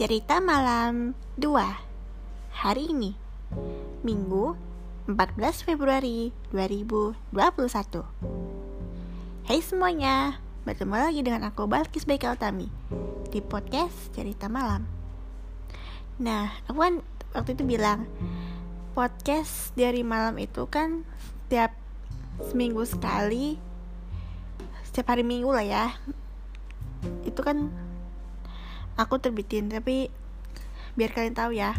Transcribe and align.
Cerita 0.00 0.40
Malam 0.40 1.12
2 1.36 1.44
Hari 2.64 2.88
ini 2.88 3.12
Minggu 4.00 4.56
14 5.04 5.68
Februari 5.68 6.32
2021 6.56 7.28
Hai 9.44 9.60
semuanya 9.60 10.40
Bertemu 10.64 10.96
lagi 10.96 11.20
dengan 11.20 11.52
aku 11.52 11.68
Balkis 11.68 12.08
Baika 12.08 12.32
Utami 12.32 12.72
Di 13.28 13.44
podcast 13.44 14.08
Cerita 14.16 14.48
Malam. 14.48 14.88
Nah, 16.16 16.48
aku 16.64 16.80
kan 16.80 17.04
waktu 17.36 17.60
itu 17.60 17.68
bilang 17.68 18.08
Podcast 18.96 19.76
dari 19.76 20.00
malam 20.00 20.40
itu 20.40 20.64
kan 20.64 21.04
Setiap 21.44 21.76
seminggu 22.48 22.88
sekali 22.88 23.60
Setiap 24.80 25.12
hari 25.12 25.28
minggu 25.28 25.52
lah 25.52 25.66
ya. 25.68 25.92
Itu 27.28 27.44
kan 27.44 27.89
aku 29.00 29.16
terbitin 29.16 29.72
tapi 29.72 30.12
biar 30.94 31.16
kalian 31.16 31.32
tahu 31.32 31.56
ya. 31.56 31.72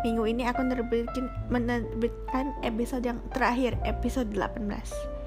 Minggu 0.00 0.24
ini 0.30 0.48
aku 0.48 0.64
menerbitkan 0.64 1.28
menerbitkan 1.52 2.56
episode 2.64 3.04
yang 3.04 3.20
terakhir 3.34 3.76
episode 3.84 4.32
18 4.32 5.20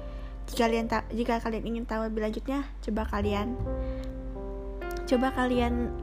jika 0.44 0.66
kalian 0.68 0.86
jika 1.14 1.34
kalian 1.40 1.64
ingin 1.64 1.84
tahu 1.86 2.04
lebih 2.10 2.26
lanjutnya 2.26 2.66
coba 2.84 3.06
kalian 3.08 3.54
coba 5.06 5.30
kalian 5.32 5.94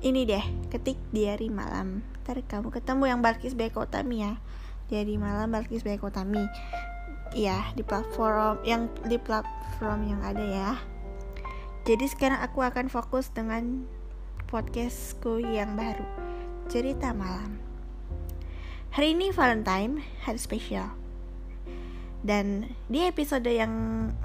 ini 0.00 0.24
deh 0.24 0.44
ketik 0.72 0.96
diary 1.12 1.52
malam. 1.52 2.00
Ntar 2.24 2.40
kamu 2.48 2.72
ketemu 2.72 3.04
yang 3.04 3.20
Balkis 3.20 3.52
Beko 3.52 3.84
Utami 3.84 4.24
ya. 4.24 4.40
Diary 4.88 5.20
malam 5.20 5.52
Balkis 5.52 5.84
Beko 5.84 6.08
Utami 6.08 6.40
ya 7.30 7.62
di 7.78 7.86
platform 7.86 8.58
yang 8.66 8.90
di 9.06 9.14
platform 9.20 10.02
yang 10.08 10.20
ada 10.24 10.42
ya 10.42 10.70
jadi 11.88 12.04
sekarang 12.12 12.44
aku 12.44 12.60
akan 12.60 12.92
fokus 12.92 13.32
dengan 13.32 13.88
podcastku 14.52 15.40
yang 15.40 15.80
baru, 15.80 16.04
cerita 16.68 17.16
malam. 17.16 17.56
Hari 18.92 19.16
ini 19.16 19.32
Valentine, 19.32 20.04
hari 20.20 20.36
spesial. 20.36 20.92
Dan 22.20 22.76
di 22.84 23.00
episode 23.08 23.48
yang 23.48 23.72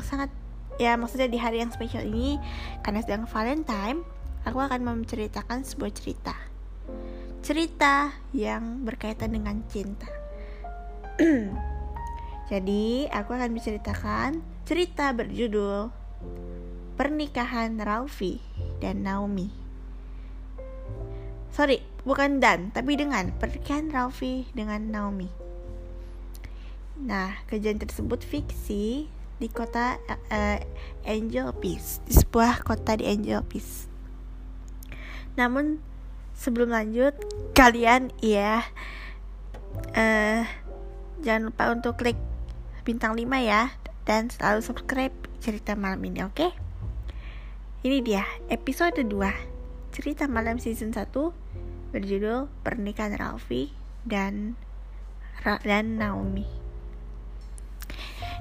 sangat 0.04 0.28
ya 0.76 1.00
maksudnya 1.00 1.32
di 1.32 1.40
hari 1.40 1.64
yang 1.64 1.72
spesial 1.72 2.04
ini 2.04 2.36
karena 2.84 3.00
sedang 3.00 3.24
Valentine, 3.24 4.04
aku 4.44 4.60
akan 4.60 4.84
menceritakan 4.84 5.64
sebuah 5.64 5.96
cerita. 5.96 6.36
Cerita 7.40 8.12
yang 8.36 8.84
berkaitan 8.84 9.32
dengan 9.32 9.64
cinta. 9.72 10.12
Jadi, 12.52 13.08
aku 13.10 13.32
akan 13.32 13.50
menceritakan 13.56 14.44
cerita 14.68 15.16
berjudul 15.16 15.90
pernikahan 16.96 17.76
Raufi 17.80 18.40
dan 18.80 19.04
Naomi. 19.04 19.52
Sorry, 21.56 21.80
bukan 22.04 22.44
dan, 22.44 22.72
tapi 22.76 23.00
dengan 23.00 23.32
pernikahan 23.36 23.88
Raufi 23.88 24.48
dengan 24.52 24.92
Naomi. 24.92 25.32
Nah, 27.00 27.40
kejadian 27.48 27.84
tersebut 27.84 28.24
fiksi 28.24 29.08
di 29.36 29.48
kota 29.52 30.00
uh, 30.32 30.60
Angel 31.04 31.52
Peace, 31.60 32.00
di 32.08 32.16
sebuah 32.16 32.64
kota 32.64 32.96
di 32.96 33.08
Angel 33.08 33.44
Peace. 33.44 33.88
Namun 35.36 35.84
sebelum 36.36 36.72
lanjut, 36.72 37.16
kalian 37.52 38.16
ya 38.24 38.64
uh, 39.96 40.44
jangan 41.20 41.52
lupa 41.52 41.64
untuk 41.76 42.00
klik 42.00 42.20
bintang 42.88 43.16
5 43.16 43.28
ya 43.44 43.76
dan 44.08 44.32
selalu 44.32 44.60
subscribe 44.64 45.16
cerita 45.44 45.76
malam 45.76 46.00
ini, 46.08 46.24
oke? 46.24 46.36
Okay? 46.36 46.65
Ini 47.86 48.02
dia 48.02 48.26
episode 48.50 48.98
2 48.98 49.94
Cerita 49.94 50.26
malam 50.26 50.58
season 50.58 50.90
1 50.90 51.06
Berjudul 51.94 52.50
Pernikahan 52.66 53.14
Ralfi 53.14 53.70
dan 54.02 54.58
dan 55.62 56.02
Naomi. 56.02 56.50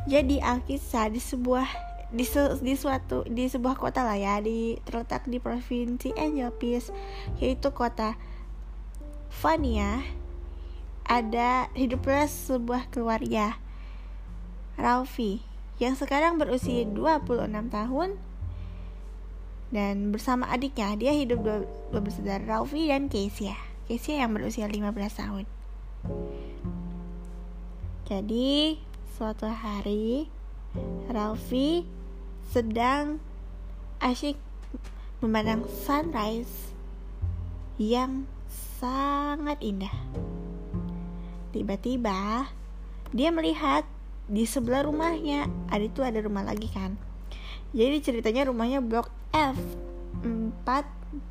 Jadi 0.08 0.40
Alkisah 0.40 1.12
di 1.12 1.20
sebuah 1.20 1.68
di, 2.08 2.24
su, 2.24 2.40
di 2.64 2.72
suatu 2.72 3.20
di 3.28 3.44
sebuah 3.44 3.76
kota 3.76 4.00
lah 4.00 4.16
ya 4.16 4.40
di 4.40 4.80
terletak 4.80 5.28
di 5.28 5.36
provinsi 5.36 6.16
Peace 6.56 6.88
yaitu 7.36 7.68
kota 7.76 8.16
Fania. 9.28 10.00
Ada 11.04 11.68
hiduplah 11.76 12.32
sebuah 12.32 12.88
keluarga 12.88 13.60
Ralfi 14.80 15.44
yang 15.76 16.00
sekarang 16.00 16.40
berusia 16.40 16.88
26 16.88 17.44
tahun 17.68 18.16
dan 19.74 20.14
bersama 20.14 20.46
adiknya 20.54 20.94
dia 20.94 21.10
hidup 21.10 21.42
dua, 21.42 21.66
dua 21.90 21.98
bersaudara 21.98 22.46
Raufi 22.46 22.86
dan 22.86 23.10
Kesia. 23.10 23.58
Kesia 23.90 24.22
yang 24.22 24.30
berusia 24.30 24.70
15 24.70 24.86
tahun. 25.18 25.44
Jadi 28.06 28.78
suatu 29.18 29.50
hari 29.50 30.30
Raufi 31.10 31.82
sedang 32.54 33.18
asyik 33.98 34.38
memandang 35.18 35.66
sunrise 35.66 36.70
yang 37.74 38.30
sangat 38.78 39.58
indah. 39.58 39.90
Tiba-tiba 41.50 42.46
dia 43.10 43.30
melihat 43.34 43.82
di 44.30 44.46
sebelah 44.46 44.86
rumahnya. 44.86 45.50
Ada 45.66 45.84
itu 45.90 46.00
ada 46.06 46.22
rumah 46.22 46.46
lagi 46.46 46.70
kan? 46.70 46.94
Jadi 47.74 47.98
ceritanya 48.06 48.46
rumahnya 48.46 48.78
blok 48.78 49.10
F. 49.34 49.58
4 50.22 50.62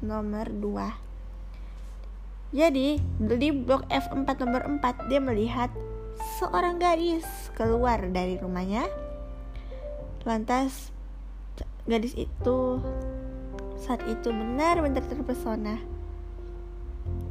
nomor 0.04 0.52
2 0.52 2.52
Jadi 2.52 3.00
di 3.00 3.50
blok 3.56 3.88
F4 3.88 4.28
nomor 4.44 4.68
4 4.84 5.08
dia 5.08 5.24
melihat 5.24 5.72
seorang 6.36 6.84
gadis 6.84 7.24
keluar 7.56 8.04
dari 8.12 8.36
rumahnya. 8.36 8.92
Lantas 10.28 10.92
gadis 11.88 12.12
itu 12.20 12.84
saat 13.80 14.04
itu 14.12 14.36
benar-benar 14.36 15.08
terpesona. 15.08 15.80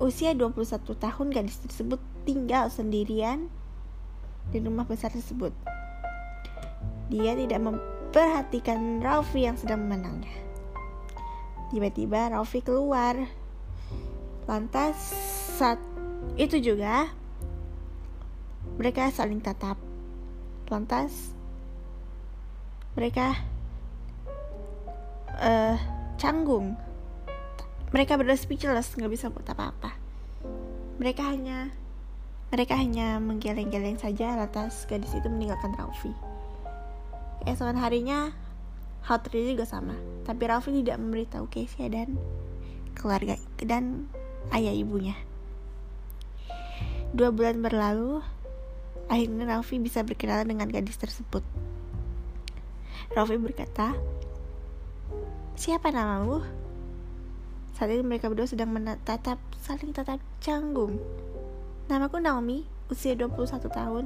Usia 0.01 0.33
21 0.33 0.57
tahun 0.97 1.29
gadis 1.37 1.61
tersebut 1.69 2.01
tinggal 2.25 2.73
sendirian 2.73 3.53
di 4.49 4.57
rumah 4.57 4.89
besar 4.89 5.13
tersebut. 5.13 5.53
Dia 7.13 7.37
tidak 7.37 7.61
memperhatikan 7.61 9.05
Raffi 9.05 9.45
yang 9.45 9.61
sedang 9.61 9.85
memenangnya 9.85 10.52
Tiba-tiba 11.73 12.37
Raufi 12.37 12.61
keluar. 12.61 13.17
Lantas 14.45 14.97
saat 15.57 15.81
itu 16.37 16.61
juga 16.61 17.09
mereka 18.77 19.09
saling 19.09 19.41
tatap. 19.41 19.81
Lantas 20.69 21.33
mereka 22.93 23.41
uh, 25.41 25.81
canggung. 26.21 26.77
Mereka 27.93 28.17
berdua 28.17 28.37
speechless, 28.37 28.97
nggak 28.97 29.13
bisa 29.13 29.29
buat 29.29 29.45
apa-apa. 29.49 29.97
Mereka 30.97 31.25
hanya 31.29 31.73
mereka 32.53 32.77
hanya 32.77 33.17
menggeleng-geleng 33.17 33.97
saja 33.97 34.37
lantas 34.37 34.85
gadis 34.85 35.17
itu 35.17 35.25
meninggalkan 35.29 35.73
Raufi. 35.73 36.13
Keesokan 37.45 37.81
harinya 37.81 38.37
Hal 39.03 39.19
terjadi 39.23 39.59
juga 39.59 39.67
sama, 39.67 39.99
tapi 40.23 40.47
Raffi 40.47 40.71
tidak 40.71 41.03
memberitahu 41.03 41.51
Kesia 41.51 41.91
dan 41.91 42.15
keluarga 42.95 43.35
dan 43.59 44.07
ayah 44.55 44.71
ibunya. 44.71 45.19
Dua 47.11 47.35
bulan 47.35 47.59
berlalu, 47.61 48.23
akhirnya 49.11 49.59
Raffi 49.59 49.83
bisa 49.83 50.07
berkenalan 50.07 50.47
dengan 50.47 50.71
gadis 50.71 50.97
tersebut. 50.97 51.43
Raffi 53.13 53.37
berkata, 53.37 53.93
Siapa 55.59 55.93
namamu? 55.93 56.41
Saat 57.77 57.93
itu 57.93 58.07
mereka 58.07 58.31
berdua 58.31 58.47
sedang 58.47 58.71
menatap, 58.71 59.37
saling 59.61 59.91
tatap 59.91 60.23
canggung. 60.39 60.97
Namaku 61.91 62.23
Naomi, 62.23 62.65
usia 62.89 63.19
21 63.19 63.69
tahun. 63.69 64.05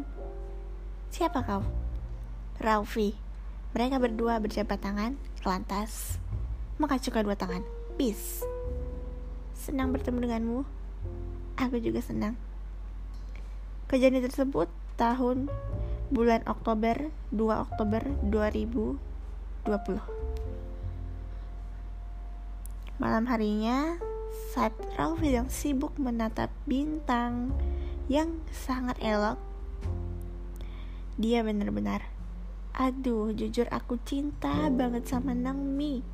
Siapa 1.12 1.44
kau? 1.44 1.62
Raffi. 2.58 3.25
Mereka 3.76 4.00
berdua 4.00 4.40
berjabat 4.40 4.80
tangan, 4.80 5.20
lantas 5.44 6.16
mengacungkan 6.80 7.28
dua 7.28 7.36
tangan. 7.36 7.60
Peace. 8.00 8.40
Senang 9.52 9.92
bertemu 9.92 10.24
denganmu. 10.24 10.64
Aku 11.60 11.76
juga 11.76 12.00
senang. 12.00 12.40
Kejadian 13.84 14.24
tersebut 14.24 14.72
tahun 14.96 15.52
bulan 16.08 16.40
Oktober 16.48 17.12
2 17.36 17.36
Oktober 17.68 18.00
2020. 18.24 18.96
Malam 22.96 23.28
harinya, 23.28 24.00
saat 24.56 24.72
Ralph 24.96 25.20
yang 25.20 25.52
sibuk 25.52 25.92
menatap 26.00 26.48
bintang 26.64 27.52
yang 28.08 28.40
sangat 28.56 28.96
elok, 29.04 29.36
dia 31.20 31.44
benar-benar 31.44 32.15
Aduh, 32.76 33.32
jujur 33.32 33.64
aku 33.72 33.96
cinta 34.04 34.68
banget 34.68 35.08
sama 35.08 35.32
Nangmi. 35.32 36.04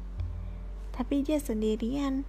Tapi 0.94 1.26
dia 1.26 1.42
sendirian. 1.42 2.22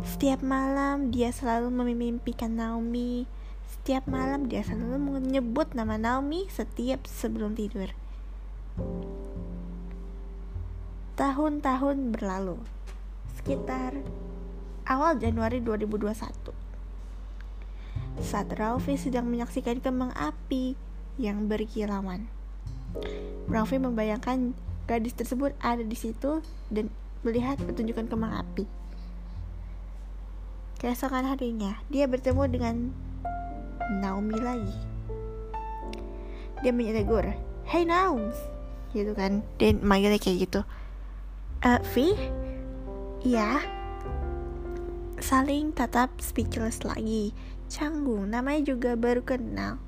Setiap 0.00 0.40
malam 0.40 1.12
dia 1.12 1.28
selalu 1.28 1.68
memimpikan 1.68 2.56
Naomi. 2.56 3.28
Setiap 3.68 4.08
malam 4.08 4.48
dia 4.48 4.64
selalu 4.64 5.20
menyebut 5.20 5.76
nama 5.76 6.00
Naomi 6.00 6.48
setiap 6.48 7.04
sebelum 7.04 7.52
tidur. 7.52 7.92
Tahun-tahun 11.20 12.16
berlalu, 12.16 12.56
sekitar 13.36 14.00
awal 14.88 15.20
Januari 15.20 15.60
2021. 15.60 16.56
Saat 18.24 18.48
Raufi 18.56 18.96
sedang 18.96 19.28
menyaksikan 19.28 19.84
kembang 19.84 20.16
api 20.16 20.72
yang 21.20 21.52
berkilauan. 21.52 22.37
Raufi 23.48 23.80
membayangkan 23.80 24.52
gadis 24.88 25.16
tersebut 25.16 25.56
ada 25.60 25.84
di 25.84 25.96
situ 25.96 26.44
dan 26.68 26.92
melihat 27.24 27.60
pertunjukan 27.60 28.08
kembang 28.08 28.32
api. 28.32 28.64
Keesokan 30.78 31.26
harinya, 31.26 31.82
dia 31.90 32.06
bertemu 32.06 32.42
dengan 32.46 32.76
Naomi 33.98 34.38
lagi. 34.38 34.78
Dia 36.62 36.70
menyelegur, 36.70 37.34
Hey 37.66 37.82
Naomi, 37.82 38.30
gitu 38.94 39.10
kan. 39.16 39.42
Dia 39.58 39.74
manggilnya 39.74 40.22
kayak 40.22 40.38
gitu. 40.46 40.60
Uh, 41.66 41.82
Vi? 41.96 42.14
Iya. 43.26 43.58
Saling 45.18 45.74
tatap 45.74 46.14
speechless 46.22 46.86
lagi. 46.86 47.34
Canggung, 47.66 48.30
namanya 48.30 48.62
juga 48.62 48.94
baru 48.94 49.26
kenal. 49.26 49.82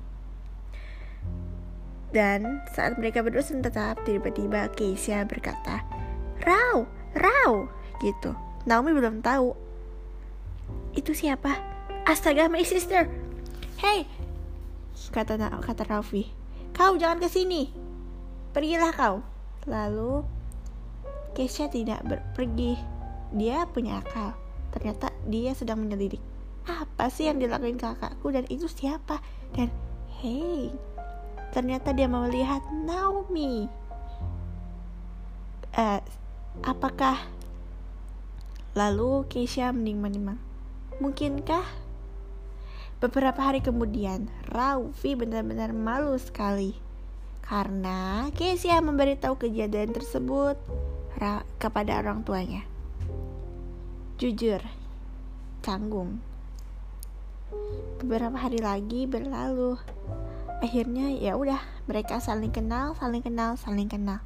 Dan 2.11 2.59
saat 2.75 2.99
mereka 2.99 3.23
berdua 3.23 3.43
tetap, 3.43 4.03
tiba-tiba 4.03 4.67
Keisha 4.75 5.23
berkata, 5.23 5.83
Rau, 6.43 6.83
Rau, 7.15 7.71
gitu. 8.03 8.35
Naomi 8.67 8.91
belum 8.93 9.23
tahu 9.23 9.71
itu 10.91 11.15
siapa? 11.15 11.55
Astaga, 12.03 12.51
my 12.51 12.67
sister. 12.67 13.07
Hey, 13.79 14.03
kata 15.15 15.39
kata 15.39 15.87
Raffi. 15.87 16.27
Kau 16.75 16.99
jangan 16.99 17.23
ke 17.23 17.31
sini. 17.31 17.71
Pergilah 18.51 18.91
kau. 18.91 19.23
Lalu 19.67 20.23
Kesha 21.31 21.71
tidak 21.71 22.03
pergi. 22.35 22.75
Dia 23.31 23.63
punya 23.71 24.03
akal. 24.03 24.35
Ternyata 24.75 25.15
dia 25.27 25.55
sedang 25.55 25.79
menyelidik. 25.79 26.19
Apa 26.67 27.07
sih 27.07 27.31
yang 27.31 27.39
dilakukan 27.39 27.79
kakakku 27.79 28.27
dan 28.35 28.43
itu 28.51 28.67
siapa? 28.67 29.23
Dan 29.55 29.71
hey, 30.19 30.75
ternyata 31.51 31.91
dia 31.91 32.07
melihat 32.07 32.63
Naomi. 32.71 33.67
Uh, 35.71 36.03
apakah 36.67 37.15
lalu 38.75 39.23
Keisha 39.31 39.71
mending-mending 39.71 40.35
Mungkinkah 40.99 41.63
beberapa 42.99 43.39
hari 43.39 43.63
kemudian 43.63 44.27
Raufi 44.51 45.15
benar-benar 45.15 45.71
malu 45.71 46.13
sekali 46.19 46.75
karena 47.41 48.31
Kesia 48.31 48.79
memberitahu 48.79 49.35
kejadian 49.35 49.91
tersebut 49.91 50.55
kepada 51.59 51.99
orang 51.99 52.23
tuanya. 52.23 52.63
Jujur, 54.15 54.63
canggung. 55.59 56.23
Beberapa 57.99 58.39
hari 58.39 58.63
lagi 58.63 59.03
berlalu. 59.03 59.75
Akhirnya 60.61 61.09
ya 61.09 61.33
udah 61.33 61.57
mereka 61.89 62.21
saling 62.21 62.53
kenal, 62.53 62.93
saling 62.93 63.25
kenal, 63.25 63.57
saling 63.57 63.89
kenal. 63.89 64.21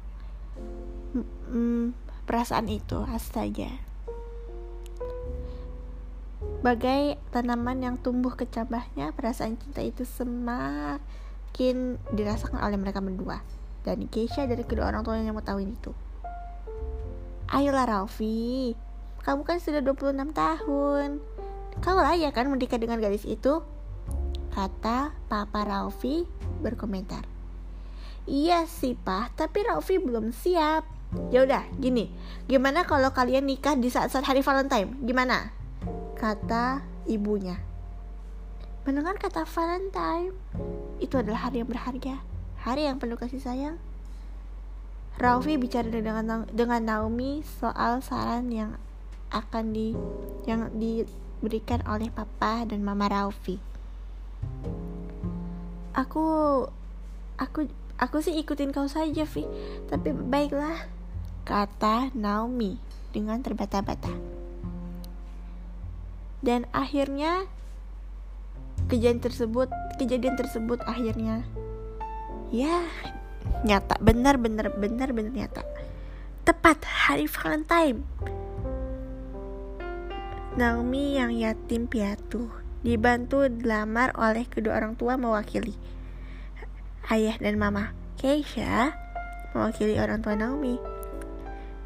Hmm, 1.48 1.96
perasaan 2.28 2.68
itu 2.68 3.00
astaga 3.08 3.72
Bagai 6.60 7.16
tanaman 7.30 7.80
yang 7.80 7.96
tumbuh 7.96 8.34
ke 8.34 8.44
cabahnya, 8.44 9.14
perasaan 9.14 9.56
cinta 9.56 9.80
itu 9.80 10.02
semakin 10.02 11.96
dirasakan 12.12 12.60
oleh 12.60 12.76
mereka 12.76 12.98
berdua. 13.00 13.40
Dan 13.86 14.10
Keisha 14.10 14.44
dari 14.50 14.66
kedua 14.66 14.90
orang 14.90 15.06
tuanya 15.06 15.30
yang 15.30 15.38
mengetahui 15.38 15.72
itu. 15.72 15.94
Ayolah 17.46 17.86
Ralfi, 17.86 18.74
kamu 19.22 19.46
kan 19.46 19.62
sudah 19.62 19.78
26 19.78 20.34
tahun. 20.34 21.22
Kau 21.78 21.96
layak 21.96 22.34
kan 22.34 22.50
menikah 22.50 22.82
dengan 22.82 22.98
gadis 22.98 23.22
itu? 23.22 23.62
Kata 24.56 25.12
Papa 25.28 25.68
Ralfi 25.68 26.24
berkomentar. 26.64 27.28
Iya 28.24 28.64
sih, 28.64 28.96
Pak, 28.96 29.36
tapi 29.36 29.68
Ralfi 29.68 30.00
belum 30.00 30.32
siap. 30.32 30.88
Ya 31.28 31.44
udah, 31.44 31.68
gini. 31.76 32.08
Gimana 32.48 32.88
kalau 32.88 33.12
kalian 33.12 33.44
nikah 33.44 33.76
di 33.76 33.92
saat-saat 33.92 34.24
hari 34.24 34.40
Valentine? 34.40 34.96
Gimana? 35.04 35.52
kata 36.16 36.80
ibunya. 37.04 37.60
Mendengar 38.88 39.20
kata 39.20 39.44
Valentine, 39.44 40.32
itu 40.96 41.20
adalah 41.20 41.50
hari 41.50 41.60
yang 41.60 41.68
berharga, 41.68 42.24
hari 42.64 42.88
yang 42.88 42.96
penuh 42.96 43.20
kasih 43.20 43.38
sayang. 43.38 43.76
Raufi 45.20 45.60
bicara 45.60 45.88
dengan 45.88 46.48
dengan 46.48 46.80
Naomi 46.84 47.40
soal 47.60 48.04
saran 48.04 48.52
yang 48.52 48.76
akan 49.32 49.72
di 49.72 49.96
yang 50.44 50.72
diberikan 50.76 51.84
oleh 51.88 52.08
papa 52.12 52.64
dan 52.68 52.84
mama 52.84 53.08
Raufi. 53.08 53.60
Aku 55.96 56.26
aku 57.40 57.64
aku 57.96 58.16
sih 58.20 58.36
ikutin 58.36 58.68
kau 58.68 58.84
saja, 58.84 59.24
Vi. 59.24 59.48
Tapi 59.88 60.12
baiklah, 60.12 60.76
kata 61.48 62.12
Naomi 62.12 62.76
dengan 63.16 63.40
terbata-bata. 63.40 64.12
Dan 66.44 66.68
akhirnya 66.76 67.48
kejadian 68.92 69.24
tersebut 69.24 69.72
kejadian 69.96 70.36
tersebut 70.36 70.78
akhirnya 70.84 71.42
ya 72.52 72.84
nyata 73.64 73.96
benar 73.98 74.36
benar 74.36 74.68
benar 74.76 75.16
benar 75.16 75.32
nyata. 75.32 75.64
Tepat 76.44 76.84
hari 76.84 77.24
Valentine. 77.24 78.04
Naomi 80.60 81.16
yang 81.16 81.32
yatim 81.36 81.88
piatu 81.88 82.65
dibantu 82.86 83.50
dilamar 83.50 84.14
oleh 84.14 84.46
kedua 84.46 84.78
orang 84.78 84.94
tua 84.94 85.18
mewakili 85.18 85.74
ayah 87.10 87.34
dan 87.42 87.58
mama. 87.58 87.90
Keisha 88.14 88.94
mewakili 89.50 89.98
orang 89.98 90.22
tua 90.22 90.38
Naomi. 90.38 90.78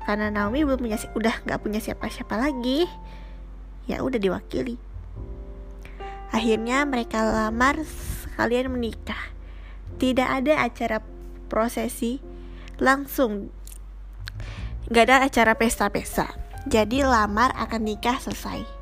Karena 0.04 0.28
Naomi 0.28 0.60
belum 0.60 0.84
punya 0.84 1.00
udah 1.16 1.40
nggak 1.48 1.60
punya 1.64 1.80
siapa-siapa 1.80 2.36
lagi 2.36 2.84
ya 3.88 4.04
udah 4.04 4.20
diwakili. 4.20 4.76
Akhirnya 6.30 6.84
mereka 6.84 7.24
lamar 7.24 7.80
sekalian 7.82 8.70
menikah. 8.70 9.32
Tidak 9.96 10.28
ada 10.28 10.62
acara 10.62 11.00
prosesi 11.48 12.20
langsung. 12.76 13.50
Nggak 14.92 15.04
ada 15.08 15.16
acara 15.26 15.52
pesta-pesta. 15.56 16.28
Jadi 16.68 17.02
lamar 17.02 17.56
akan 17.56 17.88
nikah 17.88 18.20
selesai 18.20 18.79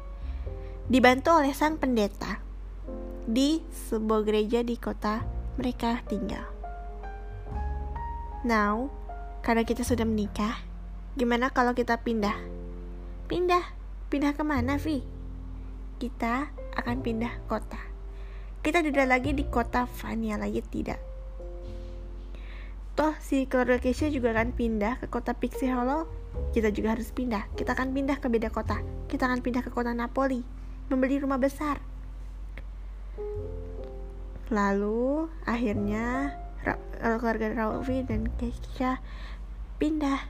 dibantu 0.88 1.37
oleh 1.37 1.52
sang 1.52 1.76
pendeta 1.76 2.40
di 3.28 3.61
sebuah 3.88 4.25
gereja 4.25 4.64
di 4.64 4.80
kota 4.80 5.25
mereka 5.61 6.00
tinggal 6.09 6.45
now 8.45 8.88
karena 9.45 9.62
kita 9.62 9.85
sudah 9.85 10.09
menikah 10.09 10.59
gimana 11.14 11.52
kalau 11.52 11.76
kita 11.76 12.00
pindah 12.00 12.37
pindah 13.28 13.78
Pindah 14.09 14.33
ke 14.33 14.40
mana, 14.40 14.80
Vi? 14.80 15.04
Kita 16.00 16.49
akan 16.80 17.04
pindah 17.04 17.45
kota. 17.45 17.76
Kita 18.64 18.80
tidak 18.80 19.04
lagi 19.04 19.37
di 19.37 19.45
kota 19.45 19.85
Vania 19.85 20.40
lagi, 20.40 20.64
tidak. 20.64 20.97
Toh 22.97 23.12
si 23.21 23.45
keluarga 23.45 23.76
Keisha 23.76 24.09
juga 24.09 24.33
akan 24.33 24.57
pindah 24.57 25.04
ke 25.04 25.12
kota 25.12 25.37
Pixie 25.37 25.68
Hollow. 25.68 26.09
Kita 26.57 26.73
juga 26.73 26.97
harus 26.97 27.12
pindah. 27.12 27.52
Kita 27.52 27.76
akan 27.76 27.92
pindah 27.92 28.16
ke 28.16 28.33
beda 28.33 28.49
kota. 28.49 28.80
Kita 29.12 29.28
akan 29.28 29.45
pindah 29.45 29.61
ke 29.61 29.68
kota 29.68 29.92
Napoli. 29.92 30.40
Membeli 30.88 31.21
rumah 31.21 31.37
besar. 31.37 31.80
Lalu 34.49 35.28
akhirnya 35.45 36.33
keluarga 36.99 37.52
Raufi 37.52 38.04
dan 38.04 38.33
Keisha 38.40 39.00
pindah. 39.76 40.25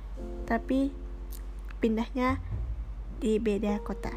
Tapi 0.50 0.90
pindahnya 1.78 2.42
di 3.22 3.38
beda 3.38 3.78
kota. 3.86 4.10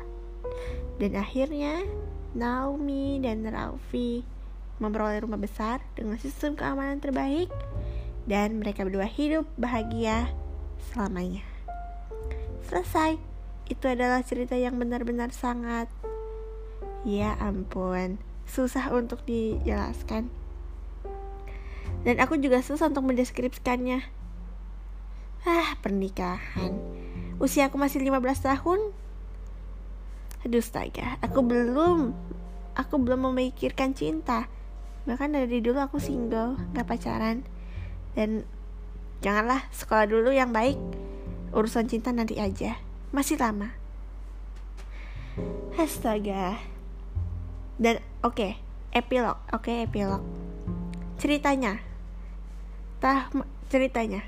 Dan 0.97 1.17
akhirnya 1.17 1.85
Naomi 2.33 3.21
dan 3.21 3.45
Raufi 3.45 4.25
memperoleh 4.81 5.21
rumah 5.21 5.37
besar 5.37 5.85
dengan 5.93 6.17
sistem 6.17 6.57
keamanan 6.57 6.97
terbaik 6.97 7.53
dan 8.25 8.57
mereka 8.57 8.81
berdua 8.81 9.05
hidup 9.05 9.45
bahagia 9.57 10.29
selamanya. 10.89 11.45
Selesai. 12.65 13.21
Itu 13.69 13.87
adalah 13.87 14.19
cerita 14.25 14.57
yang 14.57 14.75
benar-benar 14.75 15.31
sangat 15.31 15.87
ya 17.07 17.37
ampun, 17.41 18.21
susah 18.45 18.93
untuk 18.93 19.25
dijelaskan. 19.25 20.29
Dan 22.01 22.17
aku 22.17 22.37
juga 22.41 22.65
susah 22.65 22.89
untuk 22.89 23.05
mendeskripsikannya. 23.05 24.01
Ah, 25.45 25.77
pernikahan. 25.81 26.77
Usia 27.41 27.69
aku 27.69 27.77
masih 27.77 28.01
15 28.01 28.45
tahun. 28.45 28.93
Aduh 30.41 30.57
astaga 30.57 31.21
aku 31.21 31.45
belum 31.45 32.17
aku 32.73 32.95
belum 32.97 33.29
memikirkan 33.29 33.93
cinta. 33.93 34.49
Bahkan 35.05 35.37
dari 35.37 35.61
dulu 35.61 35.81
aku 35.81 36.01
single 36.01 36.57
nggak 36.73 36.85
pacaran. 36.89 37.45
Dan 38.17 38.45
janganlah 39.21 39.69
sekolah 39.69 40.09
dulu 40.09 40.33
yang 40.33 40.49
baik 40.49 40.77
urusan 41.53 41.85
cinta 41.85 42.09
nanti 42.09 42.41
aja. 42.41 42.81
Masih 43.13 43.37
lama. 43.37 43.73
Astaga 45.77 46.57
dan 47.81 47.97
oke 48.21 48.37
okay, 48.37 48.51
epilog 48.93 49.41
oke 49.49 49.65
okay, 49.65 49.89
epilog. 49.89 50.21
Ceritanya. 51.17 51.81
Tah 53.01 53.33
ceritanya. 53.73 54.21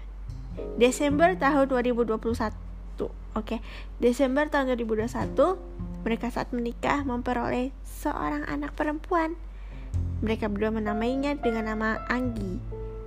Desember 0.81 1.37
tahun 1.37 1.69
2021 1.69 2.17
oke. 2.17 2.49
Okay. 3.37 3.59
Desember 4.01 4.49
tahun 4.49 4.73
2021 4.77 5.37
mereka 6.03 6.27
saat 6.33 6.51
menikah 6.51 7.05
memperoleh 7.05 7.69
seorang 7.85 8.43
anak 8.49 8.73
perempuan. 8.73 9.37
Mereka 10.25 10.49
berdua 10.49 10.73
menamainya 10.73 11.37
dengan 11.37 11.69
nama 11.69 12.01
Anggi. 12.09 12.59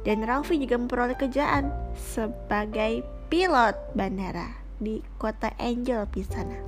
Dan 0.06 0.22
Ralfi 0.22 0.62
juga 0.62 0.78
memperoleh 0.78 1.18
kerjaan 1.18 1.74
sebagai 1.98 3.02
pilot 3.26 3.74
bandara 3.98 4.54
di 4.78 5.02
kota 5.18 5.50
Angel 5.58 6.06
di 6.14 6.22
sana. 6.22 6.58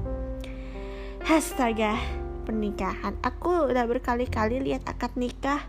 Astaga, 1.29 1.95
pernikahan. 2.49 3.13
Aku 3.21 3.69
udah 3.69 3.85
berkali-kali 3.85 4.65
lihat 4.65 4.89
akad 4.89 5.13
nikah. 5.21 5.69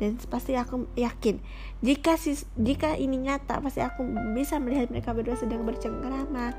Dan 0.00 0.16
pasti 0.30 0.54
aku 0.54 0.86
yakin 0.94 1.42
jika 1.82 2.14
sis, 2.14 2.46
jika 2.54 2.94
ini 2.94 3.18
nyata 3.18 3.58
pasti 3.58 3.82
aku 3.82 4.06
bisa 4.30 4.56
melihat 4.62 4.88
mereka 4.88 5.12
berdua 5.12 5.36
sedang 5.36 5.68
bercengkrama. 5.68 6.56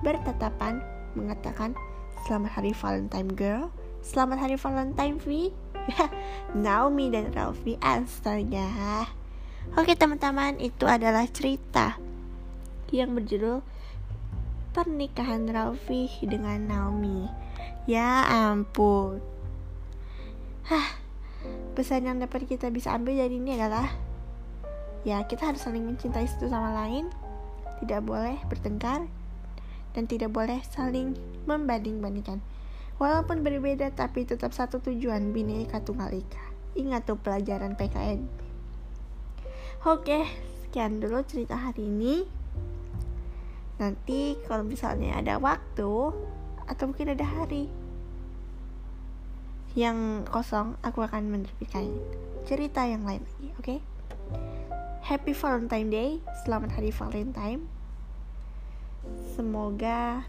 Bertatapan 0.00 0.80
mengatakan 1.18 1.76
selamat 2.24 2.56
hari 2.56 2.72
Valentine 2.72 3.30
girl. 3.36 3.68
Selamat 4.00 4.38
hari 4.38 4.56
Valentine 4.56 5.18
V. 5.18 5.50
Naomi 6.66 7.10
dan 7.10 7.34
Ralfi 7.34 7.74
astaga. 7.82 9.10
Oke 9.74 9.98
teman-teman 9.98 10.62
itu 10.62 10.86
adalah 10.86 11.26
cerita 11.26 11.98
yang 12.94 13.18
berjudul 13.18 13.66
pernikahan 14.70 15.46
Ralfi 15.50 16.06
dengan 16.22 16.70
Naomi 16.70 17.45
ya 17.90 18.26
ampun. 18.26 19.22
Hah, 20.66 20.98
pesan 21.78 22.06
yang 22.06 22.18
dapat 22.18 22.46
kita 22.50 22.70
bisa 22.74 22.94
ambil 22.94 23.14
dari 23.14 23.38
ini 23.38 23.54
adalah 23.54 23.90
ya 25.06 25.22
kita 25.26 25.54
harus 25.54 25.62
saling 25.62 25.86
mencintai 25.86 26.26
satu 26.26 26.50
sama 26.50 26.74
lain 26.74 27.06
tidak 27.78 28.02
boleh 28.02 28.40
bertengkar 28.50 29.06
dan 29.94 30.04
tidak 30.10 30.34
boleh 30.34 30.58
saling 30.74 31.14
membanding-bandingkan. 31.46 32.42
Walaupun 32.96 33.44
berbeda 33.44 33.92
tapi 33.92 34.24
tetap 34.24 34.56
satu 34.56 34.80
tujuan 34.80 35.30
bineka 35.30 35.84
tunggal 35.84 36.10
ika. 36.10 36.42
Ingat 36.74 37.08
tuh 37.08 37.20
pelajaran 37.20 37.76
PKN 37.76 38.46
oke 39.86 40.26
sekian 40.66 40.98
dulu 40.98 41.22
cerita 41.22 41.54
hari 41.54 41.86
ini. 41.86 42.26
Nanti 43.78 44.34
kalau 44.50 44.66
misalnya 44.66 45.22
ada 45.22 45.38
waktu 45.38 46.10
atau 46.66 46.90
mungkin 46.90 47.14
ada 47.14 47.26
hari 47.26 47.70
yang 49.76 50.24
kosong 50.26 50.74
aku 50.80 51.04
akan 51.04 51.28
menerbitkan 51.28 51.92
cerita 52.48 52.86
yang 52.88 53.04
lain 53.04 53.22
lagi 53.22 53.48
oke 53.56 53.62
okay? 53.62 53.78
Happy 55.06 55.36
Valentine 55.36 55.88
Day 55.92 56.10
selamat 56.42 56.74
hari 56.74 56.90
Valentine 56.90 57.62
semoga 59.38 60.26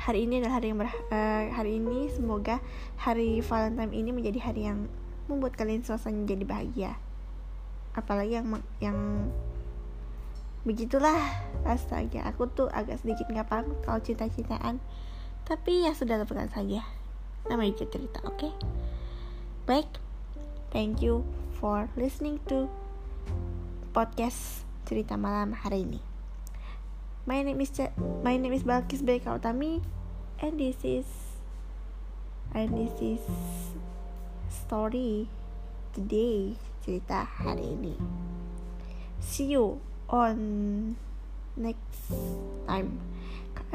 hari 0.00 0.24
ini 0.24 0.40
adalah 0.40 0.62
hari 0.62 0.66
yang 0.72 0.78
ber, 0.80 0.88
uh, 0.88 1.44
hari 1.52 1.82
ini 1.82 2.08
semoga 2.12 2.62
hari 2.96 3.44
Valentine 3.44 3.92
ini 3.92 4.10
menjadi 4.14 4.40
hari 4.40 4.68
yang 4.68 4.88
membuat 5.28 5.56
kalian 5.56 5.84
suasana 5.84 6.24
menjadi 6.24 6.44
bahagia 6.44 6.92
apalagi 7.94 8.38
yang 8.38 8.46
yang 8.78 8.98
begitulah 10.64 11.20
astaga 11.68 12.24
aku 12.24 12.48
tuh 12.48 12.68
agak 12.72 13.00
sedikit 13.00 13.28
nggak 13.28 13.48
paham 13.48 13.76
kalau 13.84 14.00
cinta-cintaan. 14.00 14.80
Tapi 15.44 15.84
ya 15.84 15.92
sudah 15.92 16.16
lakukan 16.16 16.48
saja. 16.48 16.84
Namanya 17.48 17.76
juga 17.76 18.00
cerita 18.00 18.18
oke? 18.24 18.48
Okay? 18.48 18.52
baik 19.64 19.88
thank 20.68 21.00
you 21.00 21.24
for 21.56 21.88
listening 21.96 22.36
to 22.44 22.68
podcast 23.96 24.68
cerita 24.84 25.16
malam 25.16 25.56
hari 25.56 25.88
ini. 25.88 26.00
My 27.24 27.40
name 27.40 27.64
is 27.64 27.72
my 28.20 28.36
name 28.36 28.52
is 28.52 28.60
Balkis 28.60 29.00
Beka 29.00 29.40
Utami 29.40 29.80
and 30.36 30.60
this 30.60 30.76
is 30.84 31.08
and 32.52 32.76
this 32.76 32.92
is 33.00 33.24
story 34.52 35.32
today 35.96 36.60
cerita 36.84 37.24
hari 37.24 37.72
ini. 37.80 37.96
See 39.24 39.56
you 39.56 39.80
on 40.10 40.38
next 41.56 42.12
time. 42.66 43.00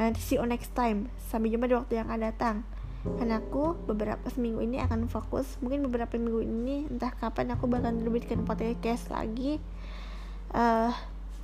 Uh, 0.00 0.12
see 0.16 0.36
you 0.36 0.44
next 0.48 0.72
time. 0.72 1.12
Sampai 1.28 1.52
jumpa 1.52 1.68
di 1.68 1.76
waktu 1.76 2.00
yang 2.00 2.08
akan 2.08 2.22
datang. 2.24 2.56
Karena 3.00 3.40
aku 3.40 3.76
beberapa 3.88 4.28
seminggu 4.28 4.60
ini 4.60 4.80
akan 4.80 5.08
fokus. 5.08 5.56
Mungkin 5.64 5.88
beberapa 5.88 6.20
minggu 6.20 6.40
ini 6.44 6.76
entah 6.88 7.12
kapan 7.16 7.56
aku 7.56 7.64
bakal 7.64 7.96
terbitkan 7.96 8.44
podcast 8.44 9.08
lagi. 9.08 9.56
Uh, 10.52 10.92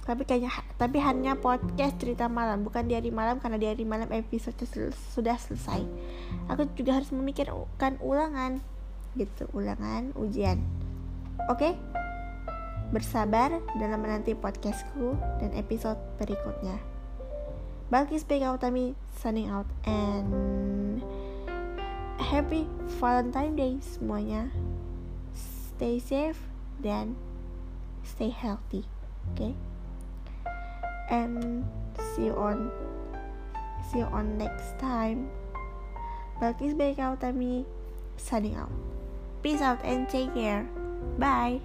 tapi 0.07 0.23
kayaknya 0.23 0.55
tapi 0.79 1.03
hanya 1.03 1.35
podcast 1.35 1.99
cerita 1.99 2.31
malam 2.31 2.63
bukan 2.63 2.87
di 2.87 2.95
hari 2.95 3.11
malam 3.11 3.43
karena 3.43 3.59
di 3.59 3.67
hari 3.67 3.83
malam 3.83 4.07
episode 4.15 4.55
sel 4.69 4.93
sudah 5.17 5.35
selesai. 5.41 5.83
Aku 6.53 6.69
juga 6.77 7.01
harus 7.01 7.11
memikirkan 7.11 7.99
ulangan. 8.05 8.61
Gitu 9.17 9.49
ulangan 9.57 10.13
ujian. 10.15 10.61
Oke? 11.49 11.73
okay? 11.75 12.06
Bersabar 12.95 13.51
dalam 13.79 13.99
menanti 13.99 14.37
podcastku 14.39 15.19
dan 15.43 15.51
episode 15.59 15.99
berikutnya 16.23 16.79
Balkis 17.87 18.27
PK 18.27 18.51
Utami 18.51 18.99
signing 19.15 19.47
out 19.47 19.67
and 19.87 20.99
happy 22.19 22.67
Valentine 22.99 23.55
Day 23.55 23.75
semuanya. 23.79 24.51
Stay 25.31 26.03
safe 26.03 26.51
dan 26.83 27.15
stay 28.03 28.35
healthy. 28.35 28.83
Okay? 29.31 29.55
And 31.07 31.63
see 31.95 32.27
you 32.27 32.35
on 32.35 32.75
see 33.87 34.03
you 34.03 34.11
on 34.11 34.35
next 34.35 34.75
time. 34.83 35.31
Balkis 36.43 36.75
Baik 36.75 36.99
Utami 36.99 37.63
signing 38.19 38.59
out. 38.59 38.75
Peace 39.47 39.63
out 39.63 39.79
and 39.87 40.11
take 40.11 40.35
care. 40.35 40.67
Bye. 41.23 41.63